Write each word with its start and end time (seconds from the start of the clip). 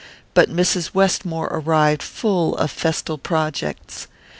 But 0.33 0.49
Mrs. 0.49 0.95
Westmore 0.95 1.47
arrived 1.51 2.01
full 2.01 2.55
of 2.57 2.71
festal 2.71 3.19
projects. 3.19 4.07